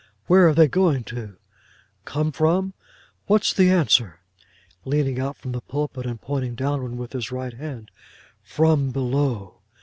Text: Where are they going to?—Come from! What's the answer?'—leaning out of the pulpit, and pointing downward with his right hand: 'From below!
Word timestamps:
Where 0.25 0.47
are 0.47 0.55
they 0.55 0.67
going 0.67 1.03
to?—Come 1.03 2.31
from! 2.31 2.73
What's 3.27 3.53
the 3.53 3.69
answer?'—leaning 3.69 5.19
out 5.19 5.45
of 5.45 5.51
the 5.51 5.61
pulpit, 5.61 6.07
and 6.07 6.19
pointing 6.19 6.55
downward 6.55 6.97
with 6.97 7.13
his 7.13 7.31
right 7.31 7.53
hand: 7.53 7.91
'From 8.41 8.89
below! 8.89 9.59